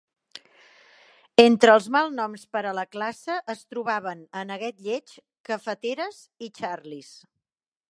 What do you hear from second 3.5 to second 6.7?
es trobaven "aneguet lleig", "cafeteres" i